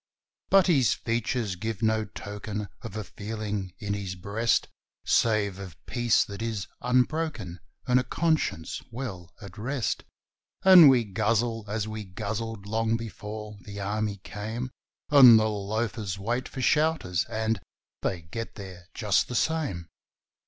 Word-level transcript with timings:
But 0.49 0.65
his 0.65 0.95
features 0.95 1.55
give 1.55 1.83
no 1.83 2.05
token 2.05 2.69
of 2.81 2.95
a 2.97 3.03
feeling 3.03 3.71
in 3.79 3.93
his 3.93 4.15
breast, 4.15 4.67
Save 5.05 5.59
of 5.59 5.75
peace 5.85 6.23
that 6.25 6.41
is 6.41 6.65
unbroken 6.81 7.59
and 7.85 7.99
a 7.99 8.03
conscience 8.03 8.81
well 8.89 9.29
at 9.43 9.59
rest; 9.59 10.03
And 10.63 10.89
we 10.89 11.03
guzzle 11.03 11.65
as 11.67 11.87
we 11.87 12.03
guzzled 12.03 12.65
long 12.65 12.97
before 12.97 13.57
the 13.61 13.79
Army 13.79 14.17
came, 14.23 14.71
And 15.11 15.37
the 15.37 15.47
loafers 15.47 16.17
wait 16.17 16.49
for 16.49 16.63
'shouters' 16.63 17.25
and 17.29 17.61
they 18.01 18.23
get 18.23 18.55
there 18.55 18.87
just 18.95 19.27
the 19.27 19.35
same. 19.35 19.87